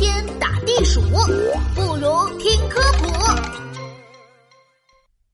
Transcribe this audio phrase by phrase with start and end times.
[0.00, 0.98] 天打地鼠，
[1.74, 3.04] 不如听科普。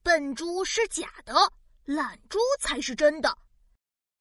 [0.03, 1.33] 笨猪是假的，
[1.85, 3.33] 懒猪才是真的。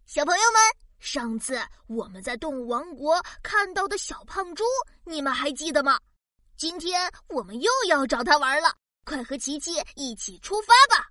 [0.06, 0.60] 小朋友们，
[1.00, 4.62] 上次我们在动物王国看到的小胖猪，
[5.02, 5.98] 你们还记得吗？
[6.56, 8.72] 今天我们又要找它玩了，
[9.04, 11.08] 快和琪琪一起出发吧！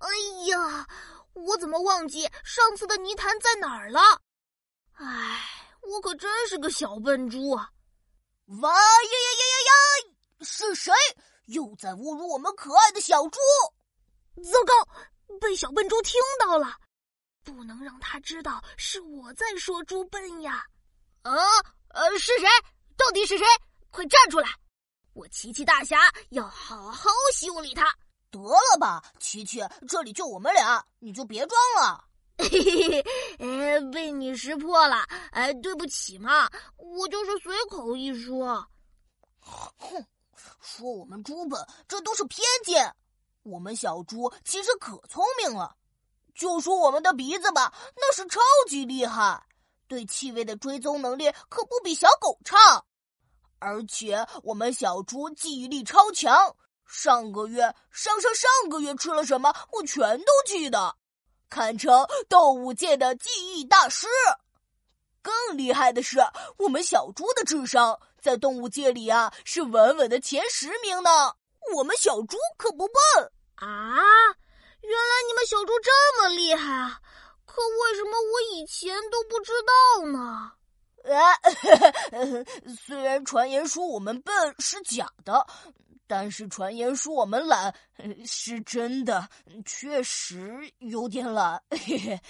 [0.00, 0.08] 哎
[0.48, 0.84] 呀，
[1.34, 4.00] 我怎么忘记上次的泥潭在哪儿了？
[4.94, 5.38] 唉，
[5.82, 7.70] 我可真是个小笨猪啊！
[8.60, 9.72] 哇呀呀呀呀
[10.06, 10.44] 呀！
[10.44, 10.92] 是谁
[11.46, 13.38] 又在侮辱我们可爱的小猪？
[14.42, 16.76] 糟糕，被小笨猪听到了，
[17.44, 20.64] 不能让他知道是我在说猪笨呀！
[21.22, 21.32] 啊，
[21.88, 22.48] 呃，是谁？
[22.96, 23.44] 到底是谁？
[23.90, 24.48] 快站出来！
[25.12, 25.98] 我琪琪大侠
[26.30, 27.94] 要好好修理他。
[28.30, 32.04] 得了吧，琪琪，这里就我们俩，你就别装了。
[32.50, 33.04] 嘿嘿嘿，
[33.38, 34.96] 哎，被你识破了，
[35.30, 38.66] 哎，对不起嘛，我就是随口一说。
[39.40, 40.06] 哼，
[40.60, 42.94] 说我们猪笨，这都是偏见。
[43.42, 45.76] 我们小猪其实可聪明了。
[46.34, 49.44] 就说我们的鼻子吧，那是超级厉害，
[49.86, 52.84] 对气味的追踪能力可不比小狗差。
[53.58, 56.56] 而且我们小猪记忆力超强。
[56.84, 60.94] 上个月、上上上个月吃了什么，我全都记得，
[61.52, 64.06] 堪称动物界的记忆大师。
[65.20, 66.18] 更厉害的是，
[66.56, 71.10] 我们小猪的智商在动物界里啊是稳稳的前十名呢。
[71.76, 72.94] 我们小猪可不笨
[73.56, 74.00] 啊！
[74.80, 77.00] 原来你们小猪这么厉害啊！
[77.44, 80.52] 可为什么我以前都不知道呢？
[81.04, 81.36] 啊，
[82.82, 85.46] 虽然传言说我们笨是假的。
[86.14, 87.74] 但是传言说我们懒
[88.26, 89.26] 是真的，
[89.64, 91.58] 确实有点懒。
[91.70, 92.20] 嘿嘿，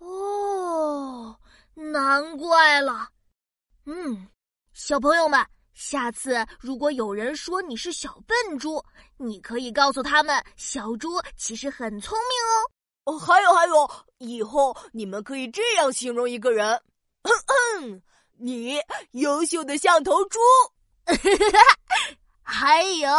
[0.00, 1.34] 哦，
[1.72, 3.08] 难怪了。
[3.86, 4.28] 嗯，
[4.74, 5.42] 小朋友们，
[5.72, 8.84] 下次如果有人说你是小笨猪，
[9.16, 13.14] 你可以告诉他们，小猪其实很聪明哦。
[13.14, 16.78] 哦，还有还有，以后你们可以这样形容一个人：
[18.36, 18.78] 你
[19.12, 20.38] 优秀的像头猪。
[22.48, 23.10] 还有，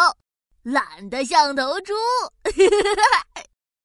[0.64, 1.94] 懒得像头猪。